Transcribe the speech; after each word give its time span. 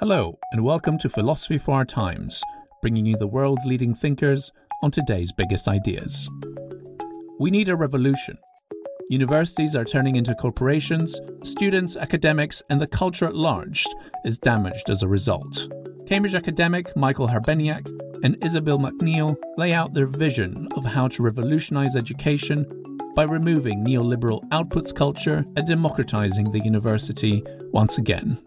Hello, 0.00 0.38
and 0.50 0.64
welcome 0.64 0.96
to 0.96 1.10
Philosophy 1.10 1.58
for 1.58 1.74
Our 1.74 1.84
Times, 1.84 2.42
bringing 2.80 3.04
you 3.04 3.18
the 3.18 3.26
world's 3.26 3.66
leading 3.66 3.94
thinkers 3.94 4.50
on 4.82 4.90
today's 4.90 5.30
biggest 5.30 5.68
ideas. 5.68 6.26
We 7.38 7.50
need 7.50 7.68
a 7.68 7.76
revolution. 7.76 8.38
Universities 9.10 9.76
are 9.76 9.84
turning 9.84 10.16
into 10.16 10.34
corporations, 10.34 11.20
students, 11.42 11.98
academics, 11.98 12.62
and 12.70 12.80
the 12.80 12.86
culture 12.86 13.26
at 13.26 13.36
large 13.36 13.86
is 14.24 14.38
damaged 14.38 14.88
as 14.88 15.02
a 15.02 15.06
result. 15.06 15.70
Cambridge 16.06 16.34
academic 16.34 16.96
Michael 16.96 17.28
Hrebeniak 17.28 17.86
and 18.24 18.42
Isabelle 18.42 18.78
McNeill 18.78 19.36
lay 19.58 19.74
out 19.74 19.92
their 19.92 20.06
vision 20.06 20.66
of 20.76 20.86
how 20.86 21.08
to 21.08 21.22
revolutionize 21.22 21.94
education 21.94 22.64
by 23.14 23.24
removing 23.24 23.84
neoliberal 23.84 24.48
outputs 24.48 24.94
culture 24.94 25.44
and 25.56 25.66
democratizing 25.66 26.50
the 26.52 26.64
university 26.64 27.44
once 27.70 27.98
again. 27.98 28.38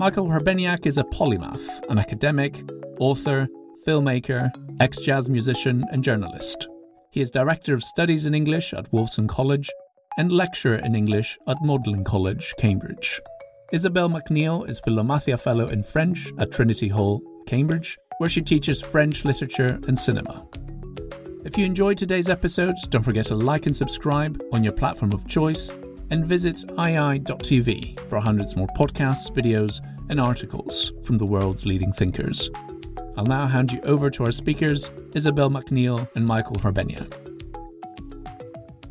Michael 0.00 0.28
Hrebeniak 0.28 0.86
is 0.86 0.96
a 0.96 1.04
polymath, 1.04 1.86
an 1.90 1.98
academic, 1.98 2.64
author, 2.98 3.46
filmmaker, 3.86 4.50
ex 4.80 4.96
jazz 4.96 5.28
musician, 5.28 5.84
and 5.92 6.02
journalist. 6.02 6.68
He 7.10 7.20
is 7.20 7.30
Director 7.30 7.74
of 7.74 7.84
Studies 7.84 8.24
in 8.24 8.34
English 8.34 8.72
at 8.72 8.90
Wolfson 8.92 9.28
College 9.28 9.68
and 10.16 10.32
Lecturer 10.32 10.76
in 10.76 10.94
English 10.94 11.36
at 11.46 11.62
Magdalene 11.62 12.02
College, 12.02 12.54
Cambridge. 12.58 13.20
Isabelle 13.74 14.08
McNeill 14.08 14.66
is 14.66 14.80
Philomathia 14.80 15.36
Fellow 15.36 15.66
in 15.66 15.82
French 15.82 16.32
at 16.38 16.50
Trinity 16.50 16.88
Hall, 16.88 17.20
Cambridge, 17.46 17.98
where 18.16 18.30
she 18.30 18.40
teaches 18.40 18.80
French 18.80 19.26
literature 19.26 19.78
and 19.86 19.98
cinema. 19.98 20.46
If 21.44 21.58
you 21.58 21.66
enjoyed 21.66 21.98
today's 21.98 22.30
episode, 22.30 22.76
don't 22.88 23.02
forget 23.02 23.26
to 23.26 23.34
like 23.34 23.66
and 23.66 23.76
subscribe 23.76 24.42
on 24.50 24.64
your 24.64 24.72
platform 24.72 25.12
of 25.12 25.28
choice 25.28 25.70
and 26.10 26.26
visit 26.26 26.56
IAI.tv 26.76 28.08
for 28.08 28.20
hundreds 28.20 28.56
more 28.56 28.66
podcasts, 28.76 29.30
videos, 29.30 29.80
and 30.10 30.20
articles 30.20 30.92
from 31.04 31.16
the 31.16 31.24
world's 31.24 31.64
leading 31.64 31.92
thinkers. 31.92 32.50
I'll 33.16 33.24
now 33.24 33.46
hand 33.46 33.72
you 33.72 33.80
over 33.82 34.10
to 34.10 34.24
our 34.24 34.32
speakers, 34.32 34.90
Isabelle 35.14 35.50
McNeill 35.50 36.08
and 36.14 36.26
Michael 36.26 36.56
Hrebeniak. 36.56 37.14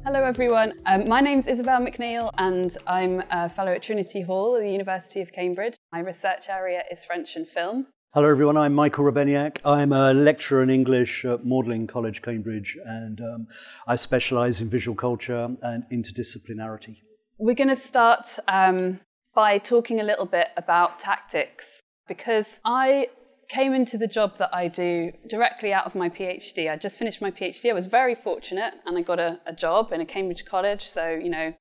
Hello, 0.05 0.23
everyone. 0.23 0.73
Um, 0.85 1.07
my 1.07 1.21
name's 1.21 1.45
Isabelle 1.45 1.81
McNeill, 1.81 2.31
and 2.37 2.75
I'm 2.87 3.21
a 3.29 3.47
fellow 3.47 3.73
at 3.73 3.83
Trinity 3.83 4.21
Hall 4.21 4.55
at 4.55 4.61
the 4.61 4.71
University 4.71 5.21
of 5.21 5.31
Cambridge. 5.31 5.75
My 5.91 5.99
research 5.99 6.49
area 6.49 6.83
is 6.89 7.05
French 7.05 7.35
and 7.35 7.47
film. 7.47 7.87
Hello, 8.13 8.27
everyone. 8.27 8.57
I'm 8.57 8.73
Michael 8.73 9.03
Hrebeniak. 9.05 9.59
I'm 9.63 9.93
a 9.93 10.13
lecturer 10.13 10.63
in 10.63 10.71
English 10.71 11.25
at 11.25 11.45
Magdalene 11.45 11.85
College, 11.85 12.23
Cambridge, 12.23 12.75
and 12.83 13.21
um, 13.21 13.47
I 13.85 13.97
specialise 13.97 14.61
in 14.61 14.69
visual 14.69 14.95
culture 14.95 15.55
and 15.61 15.83
interdisciplinarity. 15.91 17.01
We're 17.37 17.53
going 17.53 17.69
to 17.69 17.75
start 17.75 18.27
um, 18.47 18.99
by 19.39 19.57
talking 19.57 20.01
a 20.01 20.03
little 20.03 20.25
bit 20.25 20.49
about 20.57 20.99
tactics 20.99 21.81
because 22.09 22.59
I 22.65 23.07
came 23.47 23.73
into 23.73 23.97
the 23.97 24.05
job 24.05 24.35
that 24.35 24.49
I 24.53 24.67
do 24.67 25.13
directly 25.29 25.71
out 25.71 25.85
of 25.85 25.95
my 25.95 26.09
PhD. 26.09 26.69
I 26.69 26.75
just 26.75 26.99
finished 26.99 27.21
my 27.21 27.31
PhD. 27.31 27.69
I 27.69 27.73
was 27.73 27.85
very 27.85 28.15
fortunate 28.15 28.73
and 28.85 28.97
I 28.97 29.01
got 29.01 29.17
a, 29.17 29.39
a 29.45 29.53
job 29.53 29.93
in 29.93 30.01
a 30.01 30.05
Cambridge 30.05 30.43
college. 30.43 30.85
So, 30.85 31.11
you 31.11 31.29
know, 31.29 31.53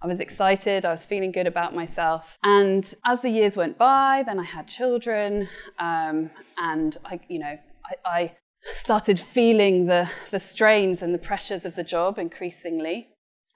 I 0.00 0.06
was 0.06 0.20
excited, 0.20 0.86
I 0.86 0.90
was 0.90 1.04
feeling 1.04 1.30
good 1.30 1.46
about 1.46 1.74
myself. 1.74 2.38
And 2.42 2.94
as 3.04 3.20
the 3.20 3.28
years 3.28 3.58
went 3.58 3.76
by, 3.76 4.22
then 4.24 4.38
I 4.38 4.44
had 4.44 4.66
children, 4.66 5.50
um, 5.78 6.30
and 6.56 6.96
I, 7.04 7.20
you 7.28 7.40
know, 7.40 7.58
I, 7.90 7.94
I 8.06 8.32
started 8.72 9.20
feeling 9.20 9.84
the, 9.84 10.10
the 10.30 10.40
strains 10.40 11.02
and 11.02 11.12
the 11.12 11.18
pressures 11.18 11.66
of 11.66 11.74
the 11.74 11.84
job 11.84 12.18
increasingly. 12.18 13.08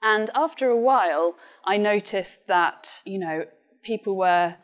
And 0.03 0.29
after 0.35 0.67
a 0.69 0.77
while, 0.77 1.37
I 1.65 1.77
noticed 1.77 2.47
that, 2.47 3.01
you 3.05 3.17
know, 3.17 3.45
people 3.83 4.15
were 4.15 4.55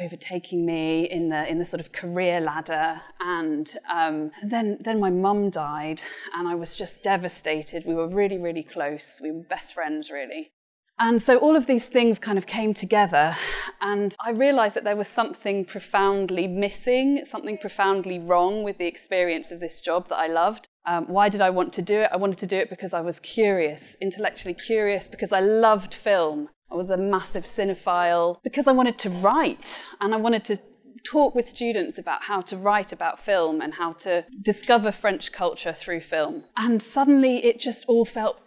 overtaking 0.00 0.64
me 0.64 1.04
in 1.04 1.28
the 1.28 1.50
in 1.50 1.58
the 1.58 1.64
sort 1.64 1.80
of 1.80 1.92
career 1.92 2.40
ladder 2.40 3.00
and 3.20 3.76
um, 3.92 4.30
then 4.42 4.78
then 4.80 5.00
my 5.00 5.10
mum 5.10 5.50
died 5.50 6.00
and 6.34 6.46
I 6.46 6.54
was 6.54 6.76
just 6.76 7.02
devastated 7.02 7.84
we 7.86 7.94
were 7.94 8.08
really 8.08 8.38
really 8.38 8.62
close 8.62 9.20
we 9.22 9.32
were 9.32 9.42
best 9.48 9.74
friends 9.74 10.10
really 10.10 10.52
and 10.98 11.20
so 11.20 11.38
all 11.38 11.56
of 11.56 11.66
these 11.66 11.86
things 11.86 12.18
kind 12.18 12.38
of 12.38 12.46
came 12.46 12.72
together 12.72 13.36
and 13.80 14.14
I 14.24 14.30
realized 14.30 14.76
that 14.76 14.84
there 14.84 14.96
was 14.96 15.08
something 15.08 15.64
profoundly 15.64 16.46
missing 16.46 17.24
something 17.24 17.58
profoundly 17.58 18.18
wrong 18.18 18.62
with 18.62 18.78
the 18.78 18.86
experience 18.86 19.50
of 19.50 19.58
this 19.58 19.80
job 19.80 20.08
that 20.08 20.18
I 20.18 20.28
loved 20.28 20.68
um, 20.86 21.06
why 21.06 21.28
did 21.28 21.40
I 21.40 21.50
want 21.50 21.72
to 21.74 21.82
do 21.82 22.00
it? 22.00 22.10
I 22.12 22.16
wanted 22.16 22.38
to 22.38 22.46
do 22.46 22.56
it 22.56 22.70
because 22.70 22.94
I 22.94 23.00
was 23.00 23.20
curious, 23.20 23.96
intellectually 24.00 24.54
curious, 24.54 25.08
because 25.08 25.32
I 25.32 25.40
loved 25.40 25.94
film. 25.94 26.48
I 26.72 26.76
was 26.76 26.90
a 26.90 26.96
massive 26.96 27.44
cinephile, 27.44 28.38
because 28.42 28.68
I 28.68 28.72
wanted 28.72 28.98
to 29.00 29.10
write 29.10 29.86
and 30.00 30.14
I 30.14 30.16
wanted 30.16 30.44
to 30.46 30.58
talk 31.02 31.34
with 31.34 31.48
students 31.48 31.98
about 31.98 32.24
how 32.24 32.40
to 32.42 32.56
write 32.56 32.92
about 32.92 33.18
film 33.18 33.60
and 33.60 33.74
how 33.74 33.92
to 33.94 34.24
discover 34.42 34.92
French 34.92 35.32
culture 35.32 35.72
through 35.72 36.00
film. 36.00 36.44
And 36.56 36.82
suddenly 36.82 37.44
it 37.44 37.58
just 37.58 37.86
all 37.86 38.04
felt 38.04 38.38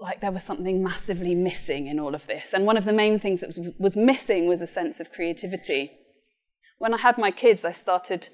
like 0.00 0.20
there 0.20 0.32
was 0.32 0.42
something 0.42 0.82
massively 0.82 1.34
missing 1.34 1.86
in 1.86 2.00
all 2.00 2.14
of 2.14 2.26
this. 2.26 2.52
And 2.52 2.66
one 2.66 2.76
of 2.76 2.84
the 2.84 2.92
main 2.92 3.18
things 3.18 3.40
that 3.40 3.74
was, 3.78 3.96
missing 3.96 4.46
was 4.46 4.62
a 4.62 4.66
sense 4.66 4.98
of 4.98 5.12
creativity. 5.12 5.92
When 6.78 6.94
I 6.94 6.98
had 6.98 7.18
my 7.18 7.30
kids, 7.30 7.64
I 7.64 7.72
started 7.72 8.28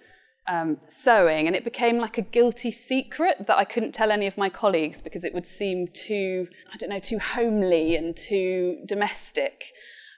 um, 0.49 0.79
sewing, 0.87 1.47
and 1.47 1.57
it 1.57 1.65
became 1.65 1.99
like 1.99 2.19
a 2.19 2.23
guilty 2.23 2.71
secret 2.71 3.47
that 3.47 3.57
I 3.57 3.65
couldn't 3.65 3.93
tell 3.93 4.11
any 4.11 4.27
of 4.27 4.39
my 4.39 4.49
colleagues 4.49 5.01
because 5.01 5.25
it 5.25 5.35
would 5.35 5.47
seem 5.47 5.89
too, 5.89 6.49
I 6.73 6.77
don't 6.77 6.91
know, 6.91 6.99
too 6.99 7.19
homely 7.19 7.97
and 7.97 8.17
too 8.17 8.79
domestic. 8.87 9.73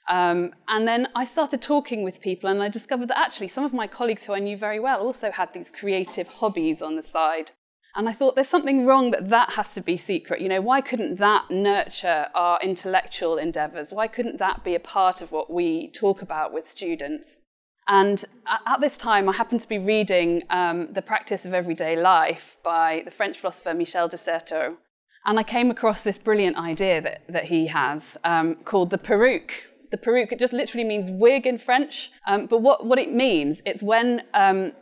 Um, 0.08 0.54
and 0.68 0.88
then 0.88 1.08
I 1.14 1.24
started 1.24 1.60
talking 1.60 2.02
with 2.02 2.20
people, 2.20 2.48
and 2.48 2.62
I 2.62 2.68
discovered 2.68 3.08
that 3.08 3.18
actually 3.18 3.48
some 3.48 3.64
of 3.64 3.74
my 3.74 3.86
colleagues 3.86 4.24
who 4.24 4.32
I 4.32 4.38
knew 4.38 4.56
very 4.56 4.80
well 4.80 5.00
also 5.00 5.30
had 5.30 5.52
these 5.52 5.70
creative 5.70 6.28
hobbies 6.28 6.80
on 6.80 6.96
the 6.96 7.02
side. 7.02 7.52
And 7.94 8.08
I 8.08 8.12
thought 8.12 8.34
there's 8.34 8.48
something 8.48 8.86
wrong 8.86 9.10
that 9.10 9.28
that 9.30 9.52
has 9.52 9.74
to 9.74 9.80
be 9.80 9.96
secret. 9.96 10.40
You 10.40 10.48
know, 10.48 10.60
why 10.60 10.80
couldn't 10.80 11.16
that 11.16 11.50
nurture 11.50 12.28
our 12.34 12.58
intellectual 12.62 13.38
endeavors? 13.38 13.92
Why 13.92 14.06
couldn't 14.06 14.38
that 14.38 14.62
be 14.62 14.74
a 14.74 14.80
part 14.80 15.20
of 15.20 15.32
what 15.32 15.50
we 15.50 15.90
talk 15.90 16.22
about 16.22 16.52
with 16.52 16.66
students? 16.66 17.40
And 17.88 18.23
at 18.46 18.81
this 18.81 18.99
time, 18.99 19.29
I 19.31 19.32
happened 19.32 19.61
to 19.61 19.69
be 19.69 19.79
reading 19.79 20.43
um, 20.50 20.93
The 20.93 21.00
Practice 21.00 21.46
of 21.46 21.55
Everyday 21.55 21.96
Life 21.96 22.58
by 22.62 23.02
the 23.06 23.11
French 23.11 23.38
philosopher 23.38 23.73
Michel 23.73 24.08
de 24.08 24.19
Certeau. 24.19 24.76
And 25.25 25.38
I 25.38 25.43
came 25.43 25.70
across 25.70 26.02
this 26.02 26.19
brilliant 26.19 26.58
idea 26.58 27.00
that, 27.00 27.23
that 27.29 27.44
he 27.46 27.67
has 27.69 28.19
um, 28.25 28.56
called 28.56 28.90
the 28.90 28.99
perruque. 28.99 29.64
The 29.90 29.96
perruque, 29.96 30.32
it 30.32 30.38
just 30.38 30.52
literally 30.52 30.85
means 30.85 31.11
wig 31.11 31.46
in 31.46 31.56
French. 31.56 32.11
Um, 32.26 32.46
but 32.46 32.61
what, 32.61 32.85
what 32.85 32.99
it 32.99 33.11
means, 33.12 33.62
it's 33.64 33.82
when, 33.82 34.23
um, 34.34 34.73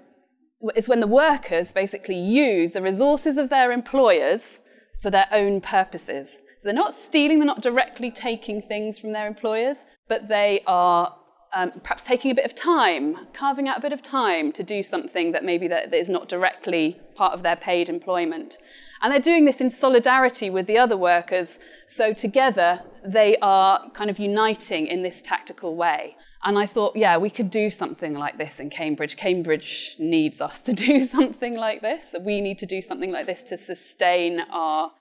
it's 0.74 0.88
when 0.88 0.98
the 0.98 1.06
workers 1.06 1.70
basically 1.70 2.18
use 2.18 2.72
the 2.72 2.82
resources 2.82 3.38
of 3.38 3.50
their 3.50 3.70
employers 3.70 4.58
for 5.00 5.10
their 5.10 5.28
own 5.30 5.60
purposes. 5.60 6.42
So 6.58 6.64
they're 6.64 6.74
not 6.74 6.92
stealing, 6.92 7.38
they're 7.38 7.46
not 7.46 7.62
directly 7.62 8.10
taking 8.10 8.60
things 8.60 8.98
from 8.98 9.12
their 9.12 9.28
employers, 9.28 9.84
but 10.08 10.28
they 10.28 10.62
are 10.66 11.14
um, 11.56 11.70
perhaps 11.70 12.02
taking 12.02 12.30
a 12.30 12.34
bit 12.34 12.44
of 12.44 12.54
time, 12.54 13.16
carving 13.32 13.66
out 13.66 13.78
a 13.78 13.80
bit 13.80 13.94
of 13.94 14.02
time 14.02 14.52
to 14.52 14.62
do 14.62 14.82
something 14.82 15.32
that 15.32 15.42
maybe 15.42 15.66
that, 15.68 15.90
that 15.90 15.96
is 15.96 16.10
not 16.10 16.28
directly 16.28 17.00
part 17.14 17.32
of 17.32 17.42
their 17.42 17.56
paid 17.56 17.88
employment. 17.88 18.58
And 19.00 19.10
they're 19.10 19.20
doing 19.20 19.46
this 19.46 19.62
in 19.62 19.70
solidarity 19.70 20.50
with 20.50 20.66
the 20.66 20.76
other 20.76 20.98
workers, 20.98 21.58
so 21.88 22.12
together 22.12 22.82
they 23.02 23.38
are 23.40 23.90
kind 23.92 24.10
of 24.10 24.18
uniting 24.18 24.86
in 24.86 25.02
this 25.02 25.22
tactical 25.22 25.76
way. 25.76 26.16
And 26.44 26.58
I 26.58 26.66
thought, 26.66 26.94
yeah, 26.94 27.16
we 27.16 27.30
could 27.30 27.48
do 27.48 27.70
something 27.70 28.12
like 28.12 28.36
this 28.36 28.60
in 28.60 28.68
Cambridge. 28.68 29.16
Cambridge 29.16 29.96
needs 29.98 30.42
us 30.42 30.60
to 30.62 30.72
do 30.88 31.00
something 31.00 31.56
like 31.56 31.80
this. 31.80 32.14
We 32.20 32.42
need 32.42 32.58
to 32.58 32.66
do 32.66 32.82
something 32.82 33.10
like 33.10 33.24
this 33.24 33.42
to 33.44 33.56
sustain 33.56 34.40
our, 34.50 34.92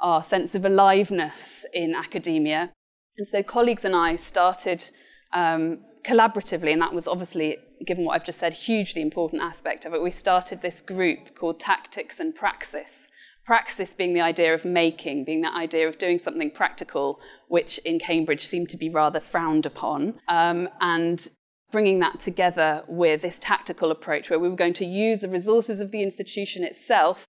our 0.00 0.22
sense 0.22 0.54
of 0.54 0.64
aliveness 0.64 1.66
in 1.74 1.96
academia. 1.96 2.70
And 3.16 3.26
so 3.26 3.42
colleagues 3.42 3.84
and 3.84 3.96
I 3.96 4.14
started 4.14 4.90
um, 5.32 5.80
collaboratively, 6.02 6.72
and 6.72 6.82
that 6.82 6.94
was 6.94 7.06
obviously, 7.06 7.58
given 7.84 8.04
what 8.04 8.14
I've 8.14 8.24
just 8.24 8.38
said, 8.38 8.52
hugely 8.52 9.02
important 9.02 9.42
aspect 9.42 9.84
of 9.84 9.94
it. 9.94 10.02
We 10.02 10.10
started 10.10 10.60
this 10.60 10.80
group 10.80 11.34
called 11.34 11.60
Tactics 11.60 12.20
and 12.20 12.34
Praxis. 12.34 13.10
Praxis 13.44 13.94
being 13.94 14.12
the 14.12 14.20
idea 14.20 14.52
of 14.52 14.64
making, 14.64 15.24
being 15.24 15.40
that 15.40 15.54
idea 15.54 15.88
of 15.88 15.96
doing 15.96 16.18
something 16.18 16.50
practical, 16.50 17.18
which 17.48 17.78
in 17.78 17.98
Cambridge 17.98 18.46
seemed 18.46 18.68
to 18.68 18.76
be 18.76 18.90
rather 18.90 19.20
frowned 19.20 19.64
upon, 19.64 20.20
um, 20.28 20.68
and 20.80 21.28
bringing 21.70 21.98
that 22.00 22.20
together 22.20 22.84
with 22.88 23.22
this 23.22 23.38
tactical 23.38 23.90
approach 23.90 24.30
where 24.30 24.38
we 24.38 24.48
were 24.48 24.56
going 24.56 24.74
to 24.74 24.84
use 24.84 25.20
the 25.20 25.28
resources 25.28 25.80
of 25.80 25.90
the 25.90 26.02
institution 26.02 26.62
itself 26.62 27.26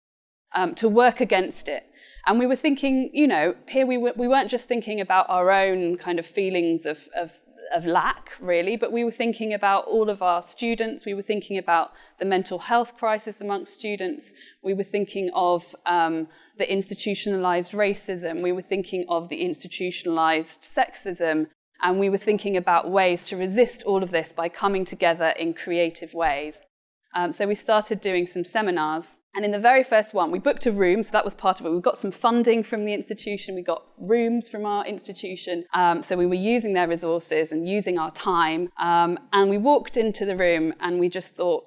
um, 0.53 0.75
to 0.75 0.89
work 0.89 1.19
against 1.21 1.67
it. 1.67 1.83
And 2.25 2.37
we 2.37 2.45
were 2.45 2.55
thinking, 2.55 3.09
you 3.13 3.27
know, 3.27 3.55
here 3.67 3.85
we, 3.85 3.97
were, 3.97 4.13
we 4.15 4.27
weren't 4.27 4.51
just 4.51 4.67
thinking 4.67 4.99
about 4.99 5.29
our 5.29 5.51
own 5.51 5.97
kind 5.97 6.19
of 6.19 6.25
feelings 6.25 6.85
of, 6.85 7.07
of 7.15 7.39
of 7.75 7.85
lack, 7.85 8.31
really, 8.39 8.75
but 8.75 8.91
we 8.91 9.03
were 9.03 9.11
thinking 9.11 9.53
about 9.53 9.85
all 9.85 10.09
of 10.09 10.21
our 10.21 10.41
students. 10.41 11.05
We 11.05 11.13
were 11.13 11.21
thinking 11.21 11.57
about 11.57 11.91
the 12.19 12.25
mental 12.25 12.59
health 12.59 12.97
crisis 12.97 13.41
amongst 13.41 13.73
students. 13.73 14.33
We 14.61 14.73
were 14.73 14.83
thinking 14.83 15.29
of 15.33 15.75
um, 15.85 16.27
the 16.57 16.71
institutionalized 16.71 17.71
racism. 17.71 18.41
We 18.41 18.51
were 18.51 18.61
thinking 18.61 19.05
of 19.07 19.29
the 19.29 19.41
institutionalized 19.41 20.61
sexism. 20.61 21.47
And 21.81 21.97
we 21.97 22.09
were 22.09 22.17
thinking 22.17 22.57
about 22.57 22.91
ways 22.91 23.25
to 23.27 23.37
resist 23.37 23.83
all 23.83 24.03
of 24.03 24.11
this 24.11 24.33
by 24.33 24.49
coming 24.49 24.83
together 24.83 25.33
in 25.37 25.53
creative 25.53 26.13
ways. 26.13 26.65
Um, 27.15 27.31
so 27.31 27.47
we 27.47 27.55
started 27.55 28.01
doing 28.01 28.27
some 28.27 28.43
seminars 28.43 29.17
and 29.35 29.45
in 29.45 29.51
the 29.51 29.59
very 29.59 29.83
first 29.83 30.13
one, 30.13 30.31
we 30.31 30.39
booked 30.39 30.65
a 30.65 30.71
room, 30.71 31.03
so 31.03 31.11
that 31.11 31.23
was 31.23 31.35
part 31.35 31.59
of 31.59 31.65
it. 31.65 31.69
We 31.69 31.81
got 31.81 31.99
some 31.99 32.11
funding 32.11 32.63
from 32.63 32.83
the 32.83 32.93
institution, 32.93 33.53
we 33.53 33.61
got 33.61 33.83
rooms 33.99 34.49
from 34.49 34.65
our 34.65 34.85
institution. 34.85 35.65
Um, 35.73 36.01
so 36.01 36.17
we 36.17 36.25
were 36.25 36.33
using 36.33 36.73
their 36.73 36.87
resources 36.87 37.51
and 37.51 37.67
using 37.67 37.99
our 37.99 38.11
time. 38.11 38.69
Um, 38.79 39.19
and 39.31 39.49
we 39.49 39.57
walked 39.57 39.97
into 39.97 40.25
the 40.25 40.35
room 40.35 40.73
and 40.79 40.99
we 40.99 41.09
just 41.09 41.35
thought, 41.35 41.63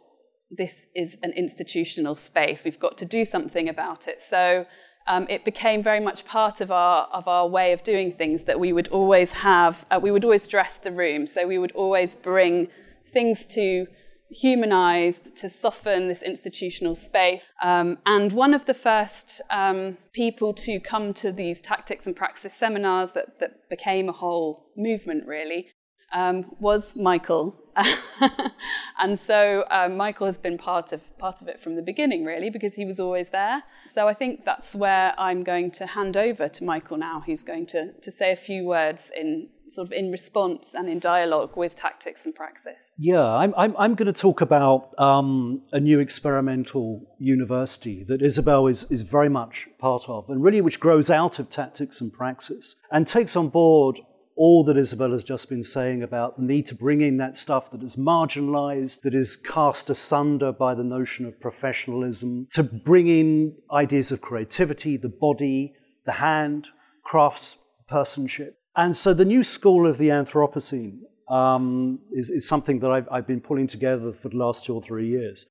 this 0.51 0.87
is 0.95 1.17
an 1.23 1.33
institutional 1.33 2.17
space. 2.17 2.65
We've 2.65 2.81
got 2.81 2.99
to 2.99 3.07
do 3.07 3.25
something 3.25 3.69
about 3.69 4.09
it. 4.09 4.21
So 4.21 4.67
um, 5.07 5.27
it 5.31 5.45
became 5.45 5.83
very 5.83 6.01
much 6.01 6.25
part 6.25 6.61
of 6.61 6.73
our, 6.73 7.07
of 7.13 7.27
our 7.29 7.49
way 7.49 7.73
of 7.73 7.85
doing 7.85 8.13
things 8.13 8.45
that 8.45 8.59
we 8.59 8.73
would 8.73 8.89
always 8.89 9.33
have, 9.33 9.87
uh, 9.91 10.01
we 10.03 10.11
would 10.11 10.25
always 10.25 10.47
dress 10.49 10.77
the 10.79 10.93
room. 10.93 11.27
So 11.27 11.47
we 11.47 11.59
would 11.59 11.73
always 11.73 12.15
bring 12.17 12.69
things 13.07 13.47
to 13.55 13.87
humanized 14.33 15.37
to 15.37 15.49
soften 15.49 16.09
this 16.09 16.23
institutional 16.23 16.95
space. 16.95 17.53
Um, 17.63 17.99
and 18.07 18.33
one 18.33 18.55
of 18.55 18.67
the 18.67 18.75
first 18.75 19.41
um, 19.51 19.99
people 20.13 20.53
to 20.55 20.81
come 20.81 21.13
to 21.15 21.33
these 21.33 21.61
tactics 21.61 22.07
and 22.07 22.17
praxis 22.17 22.55
seminars 22.55 23.13
that, 23.13 23.39
that 23.41 23.69
became 23.69 24.09
a 24.09 24.13
whole 24.13 24.71
movement, 24.77 25.27
really, 25.27 25.69
um, 26.13 26.55
was 26.59 26.97
Michael. 26.97 27.59
and 29.01 29.19
so 29.19 29.65
um, 29.71 29.97
Michael 29.97 30.27
has 30.27 30.37
been 30.37 30.59
part 30.59 30.93
of 30.93 31.01
part 31.19 31.41
of 31.41 31.49
it 31.49 31.59
from 31.59 31.75
the 31.75 31.83
beginning, 31.83 32.25
really, 32.25 32.51
because 32.51 32.75
he 32.75 32.85
was 32.85 33.01
always 33.01 33.31
there. 33.31 33.63
So 33.87 34.09
I 34.09 34.15
think 34.15 34.45
that's 34.45 34.75
where 34.75 35.15
I'm 35.17 35.43
going 35.43 35.71
to 35.73 35.87
hand 35.87 36.17
over 36.17 36.49
to 36.49 36.65
Michael 36.65 36.99
now. 36.99 37.21
He's 37.21 37.43
going 37.43 37.67
to 37.69 37.93
to 37.93 38.11
say 38.11 38.31
a 38.31 38.37
few 38.37 38.67
words 38.67 39.11
in 39.17 39.49
sort 39.75 39.89
of 39.89 39.93
in 39.93 40.11
response 40.11 40.75
and 40.75 40.89
in 40.89 40.99
dialogue 40.99 41.57
with 41.57 41.75
tactics 41.75 42.25
and 42.25 42.35
praxis? 42.35 42.93
Yeah, 42.99 43.25
I'm, 43.25 43.55
I'm, 43.57 43.75
I'm 43.79 43.95
going 43.95 44.13
to 44.13 44.21
talk 44.21 44.41
about 44.41 44.99
um, 44.99 45.63
a 45.73 45.81
new 45.81 46.01
experimental 46.01 47.03
university 47.19 48.05
that 48.05 48.23
Isabelle 48.23 48.67
is, 48.67 48.85
is 48.91 49.03
very 49.03 49.29
much 49.29 49.69
part 49.79 50.09
of, 50.09 50.29
and 50.29 50.43
really 50.43 50.61
which 50.61 50.81
grows 50.81 51.11
out 51.11 51.39
of 51.39 51.51
tactics 51.51 52.01
and 52.01 52.13
praxis 52.13 52.77
and 52.91 53.07
takes 53.07 53.37
on 53.37 53.49
board 53.49 54.01
all 54.37 54.65
that 54.65 54.77
Isabelle 54.77 55.13
has 55.13 55.25
just 55.25 55.49
been 55.49 55.63
saying 55.63 56.03
about 56.03 56.37
the 56.37 56.43
need 56.43 56.67
to 56.67 56.75
bring 56.75 57.01
in 57.01 57.19
that 57.19 57.37
stuff 57.37 57.71
that 57.71 57.83
is 57.83 57.97
marginalized, 57.97 59.03
that 59.03 59.15
is 59.15 59.37
cast 59.37 59.91
asunder 59.91 60.53
by 60.53 60.75
the 60.75 60.85
notion 60.85 61.27
of 61.27 61.41
professionalism, 61.41 62.47
to 62.53 62.63
bring 62.63 63.09
in 63.09 63.57
ideas 63.71 64.11
of 64.11 64.21
creativity, 64.21 64.97
the 64.97 65.09
body, 65.09 65.75
the 66.07 66.13
hand, 66.13 66.69
crafts 67.05 67.59
personship. 67.91 68.55
And 68.75 68.97
so 68.97 69.13
the 69.13 69.25
new 69.25 69.45
school 69.45 69.87
of 69.87 69.99
the 69.99 70.09
Anthropocene 70.09 71.01
um, 71.29 72.01
is, 72.11 72.31
is, 72.31 72.47
something 72.49 72.81
that 72.81 72.91
I've, 72.91 73.09
I've, 73.11 73.27
been 73.27 73.41
pulling 73.41 73.67
together 73.67 74.13
for 74.13 74.29
the 74.29 74.37
last 74.37 74.65
two 74.65 74.75
or 74.75 74.83
three 74.83 75.07
years. 75.07 75.47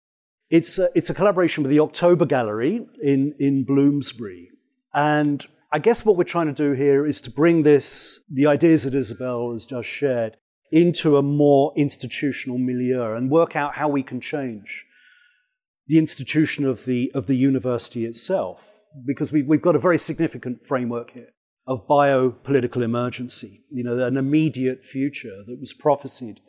It's 0.50 0.77
a, 0.77 0.89
it's 0.95 1.09
a 1.09 1.13
collaboration 1.13 1.63
with 1.63 1.69
the 1.69 1.79
October 1.79 2.25
Gallery 2.25 2.85
in, 3.01 3.33
in 3.39 3.63
Bloomsbury. 3.63 4.50
And 4.94 5.45
I 5.71 5.79
guess 5.79 6.03
what 6.03 6.18
we're 6.18 6.23
trying 6.23 6.47
to 6.47 6.53
do 6.53 6.73
here 6.73 7.06
is 7.06 7.21
to 7.21 7.31
bring 7.31 7.63
this, 7.63 8.19
the 8.29 8.47
ideas 8.47 8.83
that 8.83 8.95
Isabelle 8.95 9.53
has 9.53 9.65
just 9.65 9.88
shared, 9.88 10.38
into 10.71 11.18
a 11.18 11.21
more 11.21 11.73
institutional 11.75 12.57
milieu 12.57 13.13
and 13.13 13.29
work 13.29 13.56
out 13.56 13.75
how 13.75 13.88
we 13.88 14.03
can 14.03 14.21
change 14.21 14.85
the 15.88 15.97
institution 15.97 16.65
of 16.65 16.85
the, 16.85 17.12
of 17.13 17.27
the 17.27 17.35
university 17.35 18.06
itself. 18.06 18.81
Because 19.06 19.31
we've, 19.31 19.47
we've 19.47 19.62
got 19.62 19.75
a 19.75 19.79
very 19.79 19.97
significant 19.97 20.65
framework 20.65 21.12
here 21.12 21.29
of 21.67 21.87
biopolitical 21.87 22.81
emergency, 22.81 23.63
you 23.69 23.83
know, 23.83 24.05
an 24.05 24.17
immediate 24.17 24.83
future 24.83 25.43
that 25.45 25.59
was 25.59 25.73
prophesied 25.73 26.41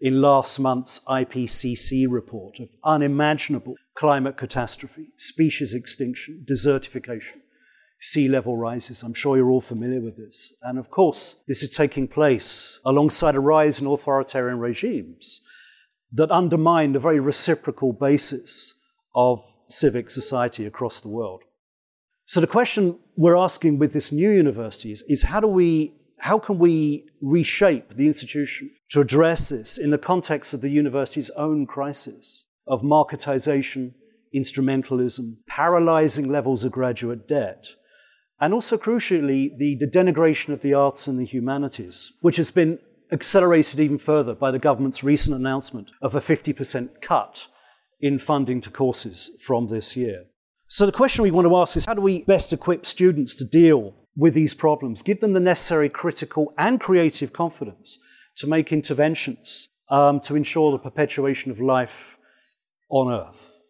in 0.00 0.22
last 0.22 0.58
month's 0.58 1.00
IPCC 1.04 2.06
report 2.08 2.58
of 2.58 2.70
unimaginable 2.84 3.74
climate 3.94 4.36
catastrophe, 4.36 5.08
species 5.16 5.74
extinction, 5.74 6.44
desertification, 6.48 7.40
sea 8.00 8.28
level 8.28 8.56
rises. 8.56 9.02
I'm 9.02 9.12
sure 9.12 9.36
you're 9.36 9.50
all 9.50 9.60
familiar 9.60 10.00
with 10.00 10.16
this. 10.16 10.54
And 10.62 10.78
of 10.78 10.90
course, 10.90 11.42
this 11.46 11.62
is 11.62 11.70
taking 11.70 12.08
place 12.08 12.80
alongside 12.84 13.34
a 13.34 13.40
rise 13.40 13.80
in 13.80 13.86
authoritarian 13.86 14.58
regimes 14.58 15.42
that 16.12 16.30
undermine 16.30 16.92
the 16.92 16.98
very 16.98 17.20
reciprocal 17.20 17.92
basis 17.92 18.80
of 19.14 19.42
civic 19.68 20.10
society 20.10 20.64
across 20.64 21.00
the 21.00 21.08
world. 21.08 21.44
So 22.30 22.40
the 22.40 22.46
question 22.46 22.96
we're 23.16 23.36
asking 23.36 23.80
with 23.80 23.92
this 23.92 24.12
new 24.12 24.30
university 24.30 24.92
is, 24.92 25.02
is 25.08 25.24
how 25.24 25.40
do 25.40 25.48
we 25.48 25.94
how 26.20 26.38
can 26.38 26.60
we 26.60 27.08
reshape 27.20 27.96
the 27.96 28.06
institution 28.06 28.70
to 28.90 29.00
address 29.00 29.48
this 29.48 29.76
in 29.76 29.90
the 29.90 29.98
context 29.98 30.54
of 30.54 30.60
the 30.60 30.68
university's 30.68 31.30
own 31.30 31.66
crisis 31.66 32.46
of 32.68 32.82
marketization, 32.82 33.94
instrumentalism, 34.32 35.38
paralyzing 35.48 36.30
levels 36.30 36.62
of 36.62 36.70
graduate 36.70 37.26
debt, 37.26 37.66
and 38.38 38.54
also 38.54 38.78
crucially, 38.78 39.50
the, 39.58 39.74
the 39.80 39.88
denigration 39.88 40.52
of 40.52 40.60
the 40.60 40.72
arts 40.72 41.08
and 41.08 41.18
the 41.18 41.24
humanities, 41.24 42.12
which 42.20 42.36
has 42.36 42.52
been 42.52 42.78
accelerated 43.10 43.80
even 43.80 43.98
further 43.98 44.36
by 44.36 44.52
the 44.52 44.60
government's 44.60 45.02
recent 45.02 45.34
announcement 45.34 45.90
of 46.00 46.14
a 46.14 46.20
50% 46.20 47.00
cut 47.00 47.48
in 47.98 48.20
funding 48.20 48.60
to 48.60 48.70
courses 48.70 49.32
from 49.44 49.66
this 49.66 49.96
year. 49.96 50.29
So 50.72 50.86
the 50.86 50.92
question 50.92 51.24
we 51.24 51.32
want 51.32 51.48
to 51.48 51.56
ask 51.56 51.76
is 51.76 51.84
how 51.84 51.94
do 51.94 52.00
we 52.00 52.22
best 52.22 52.52
equip 52.52 52.86
students 52.86 53.34
to 53.36 53.44
deal 53.44 53.92
with 54.16 54.34
these 54.34 54.54
problems? 54.54 55.02
Give 55.02 55.18
them 55.18 55.32
the 55.32 55.40
necessary 55.40 55.88
critical 55.88 56.54
and 56.56 56.80
creative 56.80 57.32
confidence 57.32 57.98
to 58.36 58.46
make 58.46 58.72
interventions 58.72 59.68
um, 59.88 60.20
to 60.20 60.36
ensure 60.36 60.70
the 60.70 60.78
perpetuation 60.78 61.50
of 61.50 61.60
life 61.60 62.18
on 62.88 63.12
Earth. 63.12 63.64